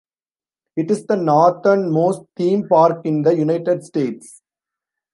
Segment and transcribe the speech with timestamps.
[0.77, 4.41] It is the northernmost theme Park in the United States.